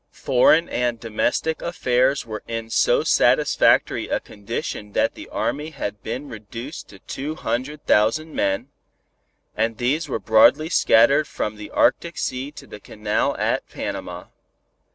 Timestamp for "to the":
12.53-12.79